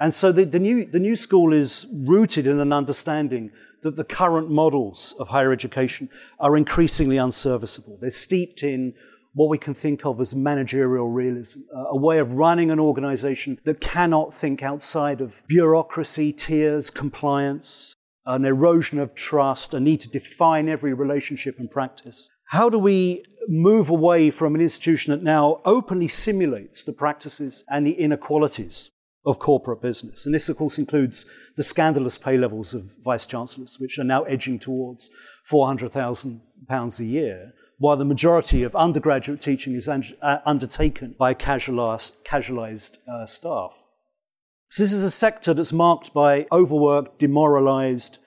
And 0.00 0.14
so 0.14 0.32
the, 0.32 0.46
the, 0.46 0.58
new, 0.58 0.86
the 0.86 0.98
new 0.98 1.14
school 1.14 1.52
is 1.52 1.86
rooted 1.92 2.46
in 2.46 2.58
an 2.58 2.72
understanding 2.72 3.50
that 3.82 3.96
the 3.96 4.02
current 4.02 4.50
models 4.50 5.14
of 5.18 5.28
higher 5.28 5.52
education 5.52 6.08
are 6.40 6.56
increasingly 6.56 7.18
unserviceable. 7.18 7.98
They're 8.00 8.10
steeped 8.10 8.62
in 8.62 8.94
what 9.34 9.50
we 9.50 9.58
can 9.58 9.74
think 9.74 10.06
of 10.06 10.20
as 10.20 10.34
managerial 10.34 11.08
realism, 11.08 11.60
a 11.90 11.96
way 11.96 12.18
of 12.18 12.32
running 12.32 12.70
an 12.70 12.78
organization 12.78 13.58
that 13.64 13.80
cannot 13.80 14.32
think 14.32 14.62
outside 14.62 15.20
of 15.20 15.42
bureaucracy, 15.48 16.32
tiers, 16.32 16.88
compliance, 16.88 17.94
an 18.26 18.44
erosion 18.44 18.98
of 18.98 19.14
trust, 19.14 19.74
a 19.74 19.80
need 19.80 20.00
to 20.00 20.08
define 20.08 20.68
every 20.68 20.94
relationship 20.94 21.58
and 21.58 21.70
practice. 21.70 22.30
How 22.48 22.70
do 22.70 22.78
we 22.78 23.24
move 23.48 23.90
away 23.90 24.30
from 24.30 24.54
an 24.54 24.60
institution 24.60 25.10
that 25.10 25.22
now 25.22 25.60
openly 25.64 26.08
simulates 26.08 26.84
the 26.84 26.92
practices 26.92 27.64
and 27.68 27.86
the 27.86 27.92
inequalities 27.92 28.90
of 29.26 29.40
corporate 29.40 29.82
business? 29.82 30.26
And 30.26 30.34
this, 30.34 30.48
of 30.48 30.56
course, 30.56 30.78
includes 30.78 31.26
the 31.56 31.64
scandalous 31.64 32.18
pay 32.18 32.38
levels 32.38 32.72
of 32.72 32.92
vice 33.02 33.26
chancellors, 33.26 33.78
which 33.80 33.98
are 33.98 34.04
now 34.04 34.22
edging 34.24 34.58
towards 34.60 35.10
£400,000 35.50 37.00
a 37.00 37.04
year 37.04 37.52
while 37.84 37.98
the 37.98 38.04
majority 38.06 38.62
of 38.62 38.74
undergraduate 38.74 39.42
teaching 39.42 39.74
is 39.74 39.88
un- 39.88 40.02
uh, 40.22 40.38
undertaken 40.46 41.14
by 41.18 41.34
casualized 41.34 42.96
uh, 43.06 43.26
staff. 43.26 43.86
So 44.70 44.82
this 44.82 44.92
is 44.94 45.02
a 45.02 45.10
sector 45.10 45.52
that's 45.52 45.70
marked 45.70 46.14
by 46.14 46.46
overworked, 46.50 47.18
demoralized, 47.18 48.20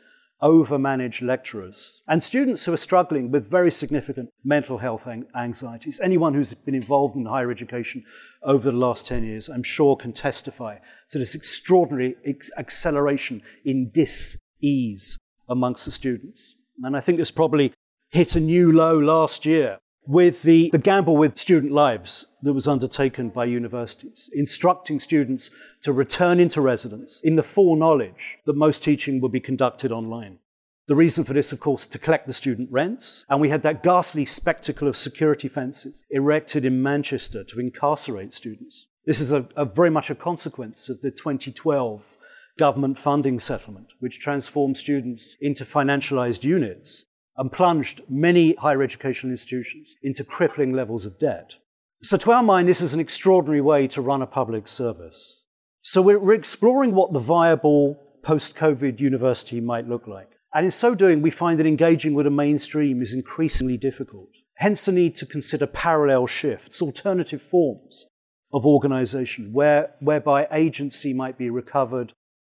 overmanaged 0.44 1.24
lecturers 1.24 2.04
and 2.08 2.22
students 2.22 2.66
who 2.66 2.74
are 2.74 2.78
struggling 2.78 3.32
with 3.32 3.50
very 3.50 3.72
significant 3.72 4.30
mental 4.46 4.78
health 4.78 5.08
anxieties. 5.36 6.00
Anyone 6.04 6.36
who's 6.36 6.54
been 6.54 6.76
involved 6.76 7.16
in 7.16 7.26
higher 7.26 7.50
education 7.50 8.04
over 8.44 8.70
the 8.70 8.78
last 8.78 9.08
10 9.08 9.24
years, 9.24 9.50
I'm 9.50 9.64
sure, 9.64 9.96
can 9.96 10.14
testify 10.14 10.78
to 11.10 11.18
this 11.18 11.34
extraordinary 11.34 12.16
ex- 12.24 12.52
acceleration 12.60 13.42
in 13.66 13.90
dis 13.90 14.38
ease 14.62 15.18
amongst 15.50 15.86
the 15.86 15.92
students. 15.92 16.56
And 16.84 16.96
I 16.96 17.00
think 17.00 17.18
this 17.18 17.32
probably 17.32 17.74
hit 18.10 18.36
a 18.36 18.40
new 18.40 18.72
low 18.72 18.98
last 18.98 19.46
year 19.46 19.80
with 20.08 20.44
the, 20.44 20.70
the 20.72 20.78
gamble 20.78 21.18
with 21.18 21.38
student 21.38 21.72
lives 21.72 22.28
that 22.42 22.54
was 22.54 22.68
undertaken 22.68 23.30
by 23.30 23.44
universities, 23.44 24.30
instructing 24.34 25.00
students 25.00 25.52
to 25.82 25.92
return 25.92 26.40
into 26.40 26.62
residence 26.62 27.20
in 27.22 27.36
the 27.36 27.44
full 27.44 27.76
knowledge 27.76 28.38
that 28.46 28.56
most 28.56 28.82
teaching 28.82 29.20
would 29.20 29.34
be 29.34 29.42
conducted 29.42 29.92
online. 29.92 30.40
The 30.88 30.96
reason 30.96 31.26
for 31.26 31.34
this, 31.34 31.52
of 31.52 31.60
course, 31.60 31.86
to 31.88 32.00
collect 32.00 32.28
the 32.28 32.34
student 32.34 32.72
rents. 32.72 33.26
And 33.30 33.42
we 33.42 33.50
had 33.50 33.62
that 33.64 33.84
ghastly 33.84 34.26
spectacle 34.26 34.88
of 34.88 34.96
security 34.96 35.50
fences 35.50 36.06
erected 36.10 36.64
in 36.64 36.82
Manchester 36.82 37.44
to 37.44 37.60
incarcerate 37.60 38.34
students. 38.34 38.88
This 39.06 39.20
is 39.20 39.34
a, 39.34 39.46
a 39.58 39.66
very 39.66 39.90
much 39.90 40.10
a 40.10 40.16
consequence 40.16 40.88
of 40.88 41.02
the 41.02 41.12
2012 41.12 42.16
government 42.58 42.98
funding 42.98 43.40
settlement, 43.40 43.96
which 44.00 44.22
transformed 44.22 44.78
students 44.78 45.36
into 45.42 45.66
financialized 45.66 46.46
units 46.46 47.07
and 47.38 47.52
plunged 47.52 48.02
many 48.10 48.56
higher 48.56 48.82
educational 48.82 49.32
institutions 49.32 49.96
into 50.02 50.24
crippling 50.24 50.74
levels 50.74 51.06
of 51.06 51.20
debt. 51.20 51.58
So, 52.02 52.18
to 52.18 52.32
our 52.32 52.44
mind, 52.44 52.68
this 52.68 52.82
is 52.82 52.94
an 52.94 53.00
extraordinary 53.00 53.62
way 53.62 53.88
to 53.88 54.02
run 54.02 54.22
a 54.22 54.28
public 54.28 54.68
service. 54.68 55.46
So, 55.82 56.02
we're, 56.02 56.34
exploring 56.34 56.94
what 56.94 57.14
the 57.14 57.20
viable 57.20 58.00
post 58.24 58.56
COVID 58.56 59.00
university 59.00 59.60
might 59.62 59.88
look 59.88 60.08
like. 60.08 60.32
And 60.54 60.66
in 60.66 60.72
so 60.72 60.96
doing, 60.96 61.22
we 61.22 61.32
find 61.32 61.60
that 61.60 61.66
engaging 61.66 62.14
with 62.14 62.28
a 62.28 62.32
mainstream 62.32 63.02
is 63.02 63.14
increasingly 63.14 63.78
difficult. 63.78 64.30
Hence, 64.56 64.86
the 64.86 64.92
need 64.92 65.16
to 65.18 65.26
consider 65.26 65.68
parallel 65.68 66.28
shifts, 66.28 66.82
alternative 66.82 67.42
forms 67.42 68.08
of 68.54 68.66
organization, 68.66 69.54
where, 69.54 69.94
whereby 70.00 70.48
agency 70.52 71.14
might 71.14 71.38
be 71.38 71.50
recovered 71.50 72.14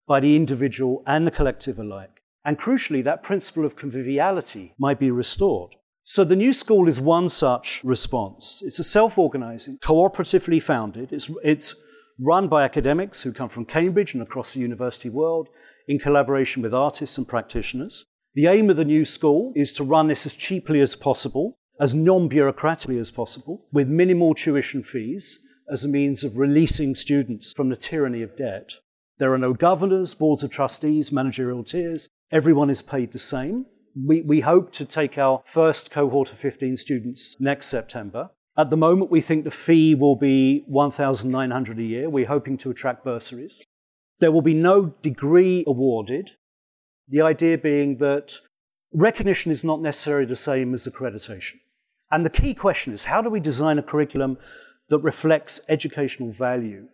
by 0.07 0.21
the 0.21 0.37
individual 0.37 1.03
and 1.07 1.27
the 1.27 1.31
collective 1.31 1.79
alike 1.79 2.20
and 2.45 2.59
crucially, 2.59 3.05
that 3.05 3.23
principle 3.23 3.65
of 3.65 3.77
conviviality 3.77 4.75
might 4.79 4.99
be 4.99 5.11
restored. 5.11 5.77
So 6.05 6.25
the 6.25 6.37
new 6.37 6.53
school 6.53 6.89
is 6.89 7.01
one 7.01 7.29
such 7.29 7.83
response. 7.85 8.63
It's 8.65 8.79
a 8.79 8.85
self-organizing, 8.85 9.79
cooperatively 9.79 10.63
founded. 10.63 11.13
It's, 11.13 11.31
it's 11.45 11.75
run 12.19 12.49
by 12.49 12.65
academics 12.65 13.23
who 13.23 13.33
come 13.33 13.49
from 13.49 13.65
Cambridge 13.65 14.15
and 14.15 14.23
across 14.23 14.55
the 14.55 14.61
university 14.61 15.09
world 15.09 15.49
in 15.87 15.99
collaboration 15.99 16.63
with 16.63 16.75
artists 16.75 17.17
and 17.19 17.29
practitioners. 17.29 18.05
The 18.35 18.47
aim 18.47 18.71
of 18.71 18.77
the 18.77 18.85
new 18.85 19.05
school 19.05 19.53
is 19.55 19.73
to 19.75 19.85
run 19.85 20.07
this 20.07 20.27
as 20.27 20.35
cheaply 20.35 20.81
as 20.81 20.97
possible, 20.97 21.59
as 21.79 21.95
non-bureaucratically 21.95 22.99
as 22.99 23.11
possible, 23.11 23.67
with 23.73 23.89
minimal 23.89 24.35
tuition 24.35 24.83
fees 24.83 25.41
as 25.71 25.85
a 25.85 25.89
means 25.89 26.25
of 26.25 26.37
releasing 26.37 26.95
students 26.95 27.53
from 27.53 27.69
the 27.69 27.77
tyranny 27.77 28.23
of 28.23 28.37
debt. 28.37 28.73
There 29.19 29.33
are 29.33 29.39
no 29.39 29.53
governors, 29.53 30.15
boards 30.15 30.43
of 30.43 30.51
trustees, 30.51 31.13
managerial 31.13 31.63
tiers, 31.63 32.09
Everyone 32.33 32.71
is 32.71 32.81
paid 32.81 33.11
the 33.11 33.19
same. 33.19 33.67
We, 33.97 34.21
we 34.21 34.41
hope 34.41 34.71
to 34.73 34.85
take 34.85 35.19
our 35.19 35.43
first 35.45 35.91
cohort 35.91 36.31
of 36.31 36.39
15 36.39 36.77
students 36.77 37.37
next 37.41 37.67
September. 37.67 38.31
At 38.57 38.71
the 38.71 38.77
moment, 38.77 39.11
we 39.11 39.21
think 39.21 39.43
the 39.43 39.51
fee 39.51 39.97
will 39.97 40.15
be 40.15 40.65
1,900 40.69 41.79
a 41.79 41.83
year. 41.83 42.09
We're 42.09 42.29
hoping 42.29 42.57
to 42.59 42.71
attract 42.71 43.05
bursaries. 43.05 43.61
There 44.21 44.31
will 44.31 44.43
be 44.43 44.55
no 44.55 44.95
degree 45.03 45.65
awarded. 45.67 46.33
The 47.09 47.21
idea 47.23 47.59
being 47.59 47.97
that 47.97 48.35
recognition 48.93 49.51
is 49.51 49.65
not 49.65 49.81
necessarily 49.81 50.27
the 50.27 50.37
same 50.37 50.73
as 50.73 50.87
accreditation. 50.87 51.57
And 52.13 52.25
the 52.25 52.31
key 52.31 52.55
question 52.55 52.93
is 52.93 53.05
how 53.05 53.23
do 53.23 53.31
we 53.31 53.41
design 53.41 53.79
a 53.79 53.83
curriculum 53.83 54.39
that 54.89 54.99
reflects 55.01 55.61
educational 55.69 56.31
value 56.31 56.87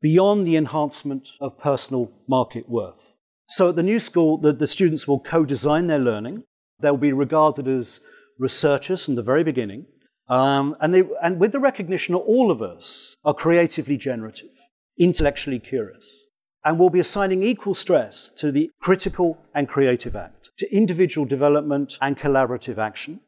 beyond 0.00 0.46
the 0.46 0.56
enhancement 0.56 1.28
of 1.40 1.58
personal 1.58 2.10
market 2.26 2.70
worth? 2.70 3.16
So 3.46 3.70
at 3.70 3.76
the 3.76 3.82
new 3.82 4.00
school, 4.00 4.38
the, 4.38 4.52
the 4.52 4.66
students 4.66 5.06
will 5.06 5.20
co-design 5.20 5.86
their 5.86 5.98
learning. 5.98 6.44
They'll 6.80 6.96
be 6.96 7.12
regarded 7.12 7.68
as 7.68 8.00
researchers 8.38 9.04
from 9.04 9.14
the 9.14 9.22
very 9.22 9.44
beginning. 9.44 9.86
Um, 10.28 10.76
and, 10.80 10.94
they, 10.94 11.02
and 11.22 11.38
with 11.38 11.52
the 11.52 11.60
recognition 11.60 12.14
that 12.14 12.20
all 12.20 12.50
of 12.50 12.62
us 12.62 13.16
are 13.24 13.34
creatively 13.34 13.96
generative, 13.96 14.54
intellectually 14.98 15.58
curious, 15.58 16.26
and 16.64 16.78
we'll 16.78 16.90
be 16.90 17.00
assigning 17.00 17.42
equal 17.42 17.74
stress 17.74 18.30
to 18.36 18.52
the 18.52 18.70
critical 18.80 19.38
and 19.54 19.68
creative 19.68 20.16
act, 20.16 20.50
to 20.58 20.74
individual 20.74 21.26
development 21.26 21.98
and 22.00 22.16
collaborative 22.16 22.78
action, 22.78 23.20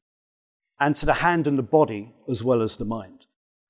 and 0.80 0.96
to 0.96 1.06
the 1.06 1.14
hand 1.14 1.46
and 1.46 1.58
the 1.58 1.62
body 1.62 2.14
as 2.28 2.42
well 2.42 2.62
as 2.62 2.76
the 2.76 2.84
mind. 2.84 3.13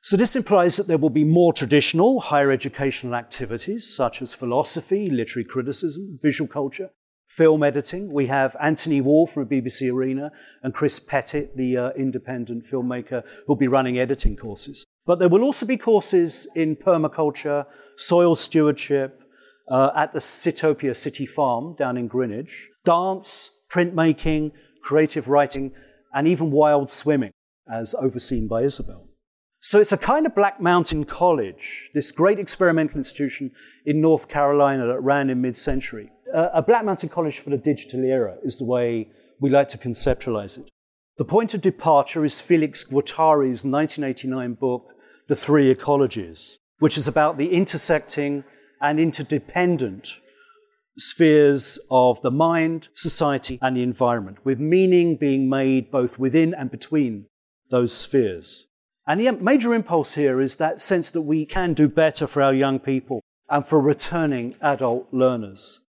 So 0.05 0.19
this 0.19 0.37
implies 0.37 0.77
that 0.77 0.87
there 0.87 0.99
will 0.99 1.09
be 1.09 1.25
more 1.25 1.55
traditional 1.55 2.21
higher 2.21 2.51
educational 2.51 3.15
activities 3.15 3.89
such 3.97 4.21
as 4.21 4.35
philosophy, 4.35 5.09
literary 5.09 5.47
criticism, 5.47 6.19
visual 6.21 6.47
culture, 6.47 6.91
film 7.27 7.63
editing. 7.63 8.13
We 8.13 8.27
have 8.27 8.55
Anthony 8.61 9.01
Wall 9.01 9.27
from 9.27 9.49
BBC 9.49 9.91
Arena 9.91 10.31
and 10.63 10.75
Chris 10.75 11.01
Petit, 11.01 11.49
the 11.57 11.79
uh, 11.79 11.91
independent 11.93 12.65
filmmaker, 12.65 13.25
who'll 13.47 13.57
be 13.57 13.67
running 13.67 13.99
editing 13.99 14.37
courses. 14.37 14.85
But 15.07 15.21
there 15.21 15.31
will 15.31 15.43
also 15.43 15.65
be 15.65 15.79
courses 15.79 16.47
in 16.55 16.77
permaculture, 16.77 17.65
soil 17.97 18.35
stewardship, 18.35 19.23
uh, 19.71 19.91
at 19.97 20.13
the 20.13 20.19
Sitopia 20.19 20.95
City 20.95 21.25
Farm 21.25 21.77
down 21.77 21.97
in 21.97 22.09
Greenwich, 22.09 22.69
dance, 22.85 23.53
printmaking, 23.71 24.53
creative 24.83 25.29
writing, 25.29 25.73
and 26.13 26.29
even 26.29 26.51
wild 26.51 26.91
swimming, 26.91 27.33
as 27.73 27.95
overseen 27.95 28.47
by 28.49 28.65
Isabelle. 28.65 29.04
So 29.65 29.81
it's 29.81 29.93
a 29.93 29.97
kind 29.97 30.27
of 30.27 30.35
Black 30.35 30.61
Mountain 30.61 31.05
College, 31.05 31.89
this 31.95 32.13
great 32.13 32.39
experimental 32.39 32.99
institution 32.99 33.51
in 33.87 33.99
North 33.99 34.29
Carolina 34.29 34.87
that 34.87 35.01
ran 35.01 35.31
in 35.31 35.41
mid-century. 35.41 36.13
Uh, 36.35 36.51
a 36.53 36.63
Black 36.63 36.85
Mountain 36.85 37.09
College 37.09 37.39
for 37.39 37.49
the 37.49 37.57
digital 37.57 38.05
era 38.05 38.37
is 38.45 38.59
the 38.59 38.67
way 38.67 39.09
we 39.41 39.49
like 39.49 39.69
to 39.69 39.79
conceptualize 39.79 40.59
it. 40.59 40.69
The 41.17 41.25
point 41.25 41.55
of 41.55 41.63
departure 41.63 42.27
is 42.27 42.43
Felix 42.43 42.85
Guattari's 42.85 43.65
1989 43.65 44.53
book, 44.53 44.93
The 45.29 45.37
Three 45.37 45.75
Ecologies, 45.75 46.59
which 46.81 46.99
is 46.99 47.09
about 47.09 47.39
the 47.39 47.51
intersecting 47.51 48.45
and 48.83 49.01
interdependent 49.01 50.21
spheres 50.99 51.79
of 51.91 52.21
the 52.21 52.31
mind, 52.31 52.89
society, 52.93 53.59
and 53.63 53.79
the 53.79 53.83
environment, 53.83 54.45
with 54.45 54.61
meaning 54.61 55.17
being 55.17 55.49
made 55.49 55.91
both 55.91 56.19
within 56.19 56.53
and 56.53 56.71
between 56.71 57.29
those 57.71 57.95
spheres. 57.95 58.67
And 59.07 59.21
the 59.21 59.33
major 59.33 59.75
impulse 59.75 60.15
here 60.15 60.41
is 60.41 60.57
that 60.57 60.81
sense 60.81 61.11
that 61.11 61.23
we 61.23 61.45
can 61.45 61.75
do 61.75 61.89
better 61.89 62.27
for 62.27 62.43
our 62.43 62.55
young 62.55 62.79
people 62.79 63.21
and 63.51 63.65
for 63.65 63.81
returning 63.81 64.55
adult 64.63 65.13
learners, 65.13 65.83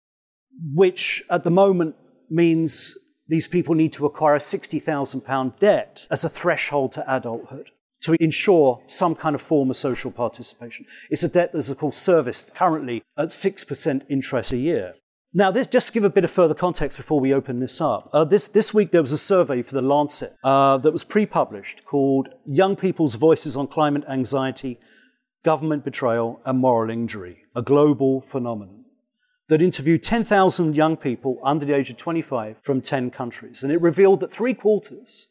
which 0.73 1.23
at 1.29 1.43
the 1.43 1.51
moment 1.51 1.95
means 2.29 2.97
these 3.27 3.47
people 3.47 3.75
need 3.75 3.93
to 3.93 4.05
acquire 4.05 4.35
a 4.35 4.39
£60,000 4.39 5.59
debt 5.59 6.07
as 6.09 6.23
a 6.23 6.29
threshold 6.29 6.91
to 6.93 7.15
adulthood 7.15 7.71
to 8.01 8.17
ensure 8.19 8.81
some 8.85 9.15
kind 9.15 9.33
of 9.33 9.41
form 9.41 9.69
of 9.69 9.77
social 9.77 10.11
participation. 10.11 10.85
It's 11.09 11.23
a 11.23 11.29
debt 11.29 11.51
that's, 11.53 11.69
of 11.69 11.77
course, 11.77 11.97
serviced 11.97 12.53
currently 12.53 13.01
at 13.17 13.29
6% 13.29 14.01
interest 14.09 14.51
a 14.51 14.57
year. 14.57 14.95
Now, 15.35 15.49
this, 15.49 15.67
just 15.67 15.87
to 15.87 15.93
give 15.93 16.03
a 16.03 16.11
bit 16.11 16.23
of 16.23 16.29
further 16.29 16.53
context 16.53 16.95
before 16.95 17.19
we 17.19 17.33
open 17.33 17.59
this 17.59 17.81
up, 17.81 18.07
uh, 18.13 18.23
this, 18.23 18.47
this 18.47 18.71
week 18.71 18.91
there 18.91 19.01
was 19.01 19.11
a 19.11 19.17
survey 19.17 19.63
for 19.63 19.73
The 19.73 19.81
Lancet 19.81 20.35
uh, 20.43 20.77
that 20.77 20.91
was 20.91 21.03
pre 21.03 21.25
published 21.25 21.85
called 21.85 22.29
Young 22.45 22.75
People's 22.75 23.15
Voices 23.15 23.57
on 23.57 23.65
Climate 23.65 24.03
Anxiety, 24.07 24.79
Government 25.43 25.83
Betrayal, 25.83 26.39
and 26.45 26.59
Moral 26.59 26.91
Injury, 26.91 27.45
a 27.55 27.63
Global 27.63 28.21
Phenomenon, 28.21 28.85
that 29.49 29.59
interviewed 29.59 30.03
10,000 30.03 30.75
young 30.75 30.97
people 30.97 31.39
under 31.43 31.65
the 31.65 31.73
age 31.73 31.89
of 31.89 31.97
25 31.97 32.59
from 32.61 32.79
10 32.79 33.09
countries. 33.09 33.63
And 33.63 33.71
it 33.71 33.81
revealed 33.81 34.19
that 34.19 34.31
three 34.31 34.53
quarters 34.53 35.29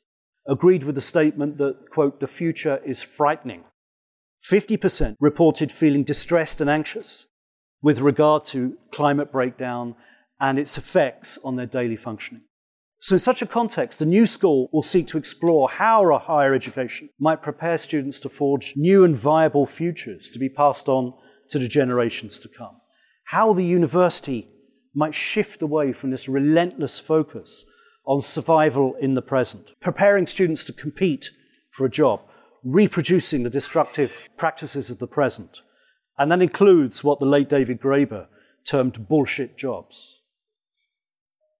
agreed 0.48 0.82
with 0.82 0.96
the 0.96 1.00
statement 1.00 1.58
that, 1.58 1.90
quote, 1.90 2.18
the 2.18 2.26
future 2.26 2.80
is 2.84 3.04
frightening. 3.04 3.62
50% 4.44 5.14
reported 5.20 5.70
feeling 5.70 6.02
distressed 6.02 6.60
and 6.60 6.68
anxious 6.68 7.28
with 7.82 8.00
regard 8.00 8.44
to 8.44 8.76
climate 8.90 9.32
breakdown 9.32 9.94
and 10.40 10.58
its 10.58 10.78
effects 10.78 11.38
on 11.44 11.56
their 11.56 11.66
daily 11.66 11.96
functioning. 11.96 12.42
So, 13.00 13.16
in 13.16 13.18
such 13.18 13.42
a 13.42 13.46
context, 13.46 13.98
the 13.98 14.06
new 14.06 14.26
school 14.26 14.70
will 14.72 14.84
seek 14.84 15.08
to 15.08 15.18
explore 15.18 15.68
how 15.68 16.12
a 16.12 16.18
higher 16.18 16.54
education 16.54 17.08
might 17.18 17.42
prepare 17.42 17.76
students 17.76 18.20
to 18.20 18.28
forge 18.28 18.74
new 18.76 19.02
and 19.02 19.16
viable 19.16 19.66
futures 19.66 20.30
to 20.30 20.38
be 20.38 20.48
passed 20.48 20.88
on 20.88 21.12
to 21.50 21.58
the 21.58 21.66
generations 21.66 22.38
to 22.38 22.48
come. 22.48 22.76
How 23.26 23.52
the 23.52 23.64
university 23.64 24.48
might 24.94 25.16
shift 25.16 25.62
away 25.62 25.92
from 25.92 26.10
this 26.10 26.28
relentless 26.28 27.00
focus 27.00 27.66
on 28.06 28.20
survival 28.20 28.94
in 29.00 29.14
the 29.14 29.22
present, 29.22 29.72
preparing 29.80 30.26
students 30.26 30.64
to 30.66 30.72
compete 30.72 31.30
for 31.70 31.84
a 31.84 31.90
job, 31.90 32.20
reproducing 32.62 33.42
the 33.42 33.50
destructive 33.50 34.28
practices 34.36 34.90
of 34.90 34.98
the 34.98 35.06
present. 35.06 35.62
And 36.18 36.30
that 36.30 36.42
includes 36.42 37.02
what 37.02 37.18
the 37.18 37.26
late 37.26 37.48
David 37.48 37.80
Graeber 37.80 38.26
termed 38.64 39.08
bullshit 39.08 39.56
jobs. 39.56 40.20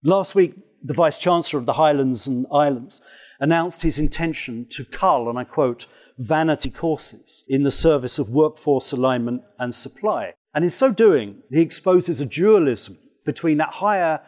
Last 0.04 0.34
week, 0.34 0.54
the 0.82 0.94
Vice 0.94 1.18
Chancellor 1.18 1.60
of 1.60 1.66
the 1.66 1.74
Highlands 1.74 2.26
and 2.26 2.46
Islands 2.52 3.00
announced 3.40 3.82
his 3.82 3.98
intention 3.98 4.66
to 4.70 4.84
cull, 4.84 5.28
and 5.28 5.38
I 5.38 5.44
quote, 5.44 5.86
vanity 6.18 6.70
courses 6.70 7.44
in 7.48 7.62
the 7.62 7.70
service 7.70 8.18
of 8.18 8.30
workforce 8.30 8.92
alignment 8.92 9.42
and 9.58 9.74
supply. 9.74 10.34
And 10.54 10.64
in 10.64 10.70
so 10.70 10.92
doing, 10.92 11.42
he 11.50 11.60
exposes 11.60 12.20
a 12.20 12.26
dualism 12.26 12.98
between 13.24 13.58
that 13.58 13.74
higher, 13.74 14.20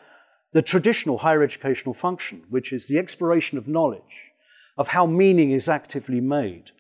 the 0.52 0.62
traditional 0.62 1.19
higher 1.19 1.43
educational 1.43 1.95
function, 1.95 2.45
which 2.49 2.73
is 2.73 2.87
the 2.87 2.99
exploration 2.99 3.59
of 3.59 3.69
knowledge, 3.69 4.31
of 4.76 4.88
how 4.88 5.07
meaning 5.07 5.50
is 5.50 5.69
actively 5.69 6.21
made, 6.21 6.71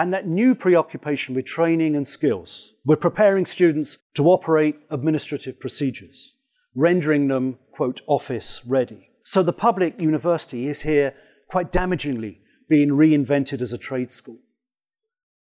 and 0.00 0.14
that 0.14 0.26
new 0.26 0.54
preoccupation 0.54 1.34
with 1.34 1.44
training 1.44 1.94
and 1.94 2.08
skills. 2.08 2.72
We're 2.86 2.96
preparing 2.96 3.44
students 3.44 3.98
to 4.14 4.28
operate 4.28 4.76
administrative 4.88 5.60
procedures, 5.60 6.36
rendering 6.74 7.28
them, 7.28 7.58
quote, 7.72 8.00
office 8.06 8.62
ready. 8.64 9.10
So 9.24 9.42
the 9.42 9.52
public 9.52 10.00
university 10.00 10.68
is 10.68 10.80
here 10.80 11.12
quite 11.50 11.70
damagingly 11.70 12.38
being 12.66 12.88
reinvented 12.88 13.60
as 13.60 13.74
a 13.74 13.78
trade 13.78 14.10
school. 14.10 14.38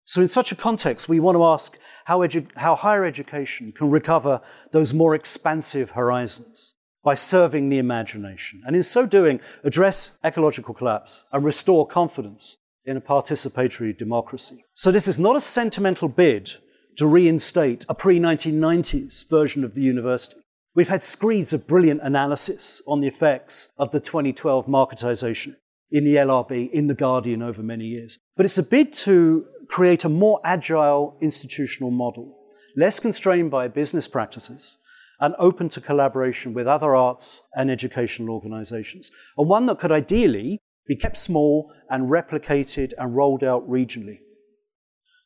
So, 0.05 0.23
in 0.23 0.29
such 0.29 0.51
a 0.51 0.57
context, 0.57 1.09
we 1.09 1.21
want 1.21 1.37
to 1.37 1.45
ask 1.45 1.79
how, 2.07 2.27
how 2.57 2.75
higher 2.75 3.05
education 3.05 3.71
can 3.71 3.91
recover 3.91 4.41
those 4.73 4.93
more 4.93 5.15
expansive 5.15 5.91
horizons 5.91 6.75
by 7.05 7.15
serving 7.15 7.69
the 7.69 7.79
imagination, 7.79 8.63
and 8.67 8.75
in 8.75 8.83
so 8.83 9.07
doing, 9.07 9.39
address 9.63 10.19
ecological 10.25 10.75
collapse 10.75 11.27
and 11.31 11.45
restore 11.45 11.87
confidence 11.87 12.57
in 12.89 12.97
a 12.97 13.01
participatory 13.01 13.97
democracy. 13.97 14.65
So, 14.75 14.91
this 14.91 15.07
is 15.07 15.19
not 15.19 15.37
a 15.37 15.41
sentimental 15.41 16.09
bid 16.09 16.55
to 16.97 17.07
reinstate 17.07 17.85
a 17.89 17.95
pre 17.95 18.19
1990s 18.19 19.29
version 19.29 19.63
of 19.63 19.75
the 19.75 19.83
university. 19.83 20.41
We've 20.75 20.89
had 20.89 21.03
screeds 21.03 21.53
of 21.53 21.67
brilliant 21.67 22.01
analysis 22.03 22.83
on 22.87 23.01
the 23.01 23.09
effects 23.09 23.73
of 23.79 23.91
the 23.91 24.01
2012 24.01 24.67
marketisation 24.67 25.57
in 25.91 26.05
the 26.05 26.17
LRB, 26.17 26.71
in 26.71 26.87
The 26.87 26.95
Guardian 26.95 27.43
over 27.43 27.63
many 27.63 27.87
years. 27.87 28.19
But 28.37 28.47
it's 28.47 28.59
a 28.59 28.63
bid 28.63 28.93
to 29.05 29.47
create 29.69 30.05
a 30.05 30.09
more 30.09 30.41
agile 30.45 31.17
institutional 31.21 31.91
model, 31.91 32.37
less 32.77 33.01
constrained 33.01 33.51
by 33.51 33.69
business 33.69 34.09
practices 34.09 34.79
and 35.21 35.35
open 35.39 35.69
to 35.69 35.81
collaboration 35.81 36.55
with 36.55 36.67
other 36.67 36.95
arts 36.95 37.43
and 37.55 37.71
educational 37.71 38.31
organizations, 38.31 39.11
and 39.37 39.49
one 39.49 39.67
that 39.67 39.79
could 39.79 39.93
ideally 39.93 40.61
be 40.89 40.97
kept 40.97 41.17
small 41.17 41.73
and 41.89 42.11
replicated 42.11 42.93
and 42.99 43.15
rolled 43.15 43.45
out 43.45 43.69
regionally. 43.69 44.21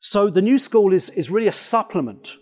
So 0.01 0.29
the 0.29 0.43
new 0.43 0.59
school 0.59 0.93
is, 0.93 1.09
is 1.11 1.31
really 1.31 1.47
a 1.47 1.53
supplement, 1.53 2.37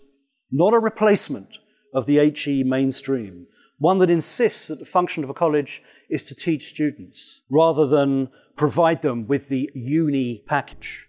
not 0.51 0.73
a 0.73 0.79
replacement 0.79 1.59
of 1.93 2.07
the 2.07 2.17
HE 2.17 2.63
mainstream, 2.63 3.45
one 3.77 3.99
that 3.99 4.09
insists 4.09 4.67
that 4.67 4.79
the 4.79 4.85
function 4.85 5.23
of 5.23 5.29
a 5.29 5.35
college 5.35 5.83
is 6.09 6.25
to 6.25 6.35
teach 6.35 6.69
students 6.69 7.41
rather 7.49 7.85
than 7.87 8.29
provide 8.55 9.01
them 9.01 9.27
with 9.27 9.49
the 9.49 9.69
uni 9.73 10.43
package. 10.47 11.07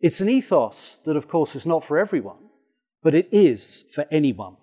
It's 0.00 0.20
an 0.20 0.28
ethos 0.28 0.98
that, 1.04 1.16
of 1.16 1.28
course, 1.28 1.54
is 1.54 1.66
not 1.66 1.84
for 1.84 1.98
everyone, 1.98 2.50
but 3.02 3.14
it 3.14 3.28
is 3.32 3.86
for 3.94 4.06
anyone. 4.10 4.56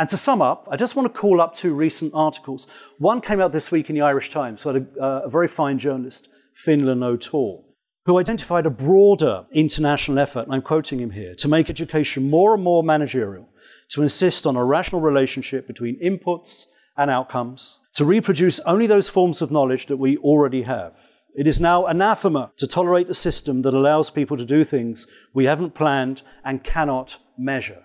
And 0.00 0.08
to 0.08 0.16
sum 0.16 0.40
up, 0.40 0.66
I 0.70 0.78
just 0.78 0.96
want 0.96 1.12
to 1.12 1.20
call 1.20 1.42
up 1.42 1.52
two 1.52 1.74
recent 1.74 2.14
articles. 2.14 2.66
One 2.96 3.20
came 3.20 3.38
out 3.38 3.52
this 3.52 3.70
week 3.70 3.90
in 3.90 3.94
the 3.94 4.00
Irish 4.00 4.30
Times, 4.30 4.62
so 4.62 4.70
a, 4.70 4.98
uh, 4.98 5.20
a 5.26 5.28
very 5.28 5.46
fine 5.46 5.76
journalist, 5.76 6.30
Fintan 6.54 7.02
O'Toole, 7.02 7.66
who 8.06 8.18
identified 8.18 8.64
a 8.64 8.70
broader 8.70 9.44
international 9.52 10.18
effort, 10.18 10.46
and 10.46 10.54
I'm 10.54 10.62
quoting 10.62 11.00
him 11.00 11.10
here, 11.10 11.34
to 11.34 11.48
make 11.48 11.68
education 11.68 12.30
more 12.30 12.54
and 12.54 12.64
more 12.64 12.82
managerial, 12.82 13.50
to 13.90 14.00
insist 14.00 14.46
on 14.46 14.56
a 14.56 14.64
rational 14.64 15.02
relationship 15.02 15.66
between 15.66 16.00
inputs 16.00 16.64
and 16.96 17.10
outcomes, 17.10 17.80
to 17.96 18.06
reproduce 18.06 18.58
only 18.60 18.86
those 18.86 19.10
forms 19.10 19.42
of 19.42 19.50
knowledge 19.50 19.84
that 19.84 19.98
we 19.98 20.16
already 20.16 20.62
have, 20.62 20.96
it 21.36 21.46
is 21.46 21.60
now 21.60 21.84
anathema 21.84 22.52
to 22.56 22.66
tolerate 22.66 23.10
a 23.10 23.14
system 23.14 23.60
that 23.62 23.74
allows 23.74 24.08
people 24.08 24.38
to 24.38 24.46
do 24.46 24.64
things 24.64 25.06
we 25.34 25.44
haven't 25.44 25.74
planned 25.74 26.22
and 26.42 26.64
cannot 26.64 27.18
measure. 27.36 27.82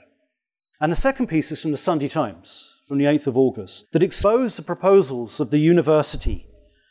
And 0.81 0.91
the 0.91 0.95
second 0.95 1.27
piece 1.27 1.51
is 1.51 1.61
from 1.61 1.71
the 1.71 1.77
Sunday 1.77 2.09
Times 2.09 2.81
from 2.85 2.97
the 2.97 3.05
8th 3.05 3.27
of 3.27 3.37
August 3.37 3.91
that 3.93 4.03
exposed 4.03 4.57
the 4.57 4.61
proposals 4.63 5.39
of 5.39 5.49
the 5.49 5.57
university 5.57 6.47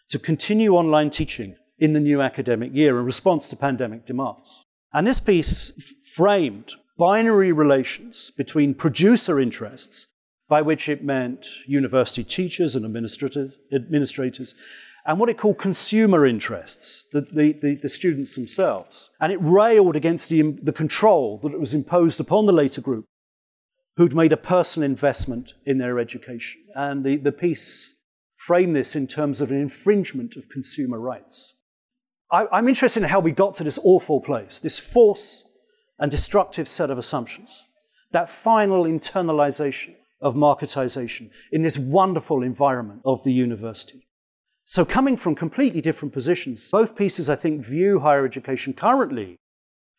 to 0.08 0.18
continue 0.18 0.74
online 0.74 1.10
teaching 1.10 1.56
in 1.78 1.92
the 1.92 2.00
new 2.00 2.22
academic 2.22 2.74
year 2.74 2.98
in 2.98 3.04
response 3.04 3.46
to 3.48 3.56
pandemic 3.56 4.06
demands. 4.06 4.64
And 4.92 5.06
this 5.06 5.20
piece 5.20 5.94
framed 6.02 6.72
binary 6.96 7.52
relations 7.52 8.30
between 8.30 8.74
producer 8.74 9.38
interests, 9.38 10.08
by 10.48 10.62
which 10.62 10.88
it 10.88 11.04
meant 11.04 11.46
university 11.66 12.24
teachers 12.24 12.74
and 12.74 12.84
administrators, 12.86 14.54
and 15.06 15.20
what 15.20 15.28
it 15.28 15.36
called 15.36 15.58
consumer 15.58 16.24
interests, 16.24 17.06
the, 17.12 17.20
the, 17.20 17.52
the, 17.52 17.74
the, 17.74 17.88
students 17.88 18.34
themselves. 18.34 19.10
And 19.20 19.30
it 19.32 19.38
railed 19.42 19.96
against 19.96 20.30
the, 20.30 20.52
the 20.62 20.72
control 20.72 21.38
that 21.42 21.58
was 21.58 21.74
imposed 21.74 22.20
upon 22.20 22.46
the 22.46 22.52
later 22.52 22.80
group 22.80 23.04
who'd 23.96 24.14
made 24.14 24.32
a 24.32 24.36
personal 24.36 24.88
investment 24.88 25.54
in 25.64 25.78
their 25.78 25.98
education. 25.98 26.62
And 26.74 27.04
the, 27.04 27.16
the 27.16 27.32
piece 27.32 27.96
framed 28.36 28.74
this 28.74 28.96
in 28.96 29.06
terms 29.06 29.40
of 29.40 29.50
an 29.50 29.60
infringement 29.60 30.36
of 30.36 30.48
consumer 30.48 30.98
rights. 30.98 31.54
I, 32.30 32.46
I'm 32.52 32.68
interested 32.68 33.02
in 33.02 33.08
how 33.08 33.20
we 33.20 33.32
got 33.32 33.54
to 33.54 33.64
this 33.64 33.78
awful 33.82 34.20
place, 34.20 34.58
this 34.60 34.80
force 34.80 35.48
and 35.98 36.10
destructive 36.10 36.68
set 36.68 36.90
of 36.90 36.98
assumptions, 36.98 37.66
that 38.10 38.28
final 38.28 38.84
internalization 38.84 39.94
of 40.20 40.34
marketization 40.34 41.30
in 41.52 41.62
this 41.62 41.78
wonderful 41.78 42.42
environment 42.42 43.02
of 43.04 43.22
the 43.24 43.32
university. 43.32 44.06
So, 44.64 44.84
coming 44.84 45.18
from 45.18 45.34
completely 45.34 45.82
different 45.82 46.14
positions, 46.14 46.70
both 46.70 46.96
pieces, 46.96 47.28
I 47.28 47.36
think, 47.36 47.64
view 47.64 48.00
higher 48.00 48.24
education 48.24 48.72
currently 48.72 49.36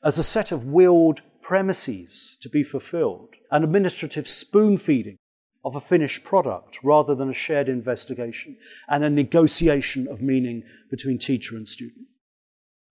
as 0.04 0.18
a 0.18 0.24
set 0.24 0.52
of 0.52 0.66
willed 0.66 1.22
premises 1.46 2.40
to 2.42 2.50
be 2.50 2.64
fulfilled, 2.64 3.36
an 3.52 3.64
administrative 3.64 4.28
spoon 4.28 4.78
feeding 4.78 5.16
of 5.64 5.76
a 5.76 5.80
finished 5.80 6.24
product 6.24 6.80
rather 6.84 7.14
than 7.14 7.30
a 7.30 7.36
shared 7.36 7.70
investigation 7.70 8.58
and 8.90 9.04
a 9.04 9.10
negotiation 9.12 10.08
of 10.08 10.24
meaning 10.24 10.64
between 10.90 11.20
teacher 11.20 11.56
and 11.56 11.68
student. 11.68 12.08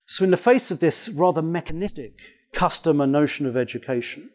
So, 0.06 0.22
in 0.22 0.30
the 0.30 0.36
face 0.36 0.70
of 0.70 0.78
this 0.78 1.08
rather 1.08 1.42
mechanistic 1.42 2.20
customer 2.52 3.08
notion 3.08 3.44
of 3.44 3.56
education, 3.56 4.30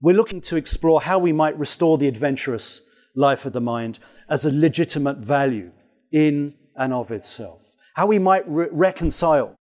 we're 0.00 0.14
looking 0.14 0.40
to 0.42 0.56
explore 0.56 1.00
how 1.02 1.18
we 1.18 1.32
might 1.32 1.58
restore 1.58 1.98
the 1.98 2.06
adventurous 2.06 2.82
life 3.16 3.44
of 3.44 3.52
the 3.52 3.60
mind 3.60 3.98
as 4.28 4.44
a 4.44 4.52
legitimate 4.52 5.16
value 5.16 5.72
in 6.12 6.54
and 6.76 6.92
of 6.92 7.10
itself. 7.10 7.74
How 7.94 8.06
we 8.06 8.20
might 8.20 8.48
re- 8.48 8.68
reconcile 8.70 9.55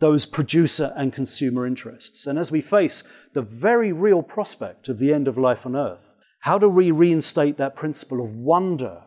those 0.00 0.26
producer 0.26 0.92
and 0.96 1.12
consumer 1.12 1.66
interests. 1.66 2.26
And 2.26 2.38
as 2.38 2.52
we 2.52 2.60
face 2.60 3.02
the 3.32 3.42
very 3.42 3.92
real 3.92 4.22
prospect 4.22 4.88
of 4.88 4.98
the 4.98 5.12
end 5.12 5.26
of 5.26 5.36
life 5.36 5.66
on 5.66 5.74
earth, 5.74 6.14
how 6.40 6.58
do 6.58 6.68
we 6.68 6.90
reinstate 6.90 7.56
that 7.56 7.74
principle 7.74 8.22
of 8.22 8.34
wonder 8.34 9.02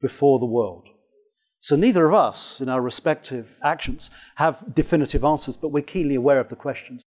before 0.00 0.38
the 0.38 0.46
world? 0.46 0.88
So 1.60 1.76
neither 1.76 2.06
of 2.06 2.14
us, 2.14 2.60
in 2.60 2.70
our 2.70 2.80
respective 2.80 3.58
actions, 3.62 4.10
have 4.36 4.74
definitive 4.74 5.24
answers, 5.24 5.58
but 5.58 5.68
we're 5.68 5.82
keenly 5.82 6.14
aware 6.14 6.40
of 6.40 6.48
the 6.48 6.56
questions. 6.56 7.02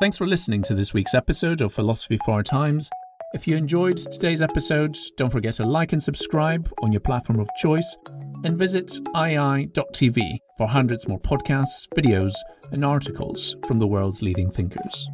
Thanks 0.00 0.16
for 0.16 0.26
listening 0.26 0.62
to 0.64 0.74
this 0.74 0.92
week's 0.92 1.14
episode 1.14 1.60
of 1.60 1.72
Philosophy 1.72 2.18
for 2.24 2.34
Our 2.34 2.42
Times. 2.44 2.90
If 3.34 3.48
you 3.48 3.56
enjoyed 3.56 3.96
today's 3.96 4.40
episode, 4.42 4.96
don't 5.16 5.28
forget 5.28 5.54
to 5.54 5.66
like 5.66 5.92
and 5.92 6.00
subscribe 6.00 6.72
on 6.82 6.92
your 6.92 7.00
platform 7.00 7.40
of 7.40 7.48
choice 7.56 7.96
and 8.44 8.56
visit 8.56 8.92
IAI.tv 9.12 10.36
for 10.56 10.68
hundreds 10.68 11.08
more 11.08 11.18
podcasts, 11.18 11.88
videos, 11.96 12.32
and 12.70 12.84
articles 12.84 13.56
from 13.66 13.78
the 13.78 13.88
world's 13.88 14.22
leading 14.22 14.52
thinkers. 14.52 15.08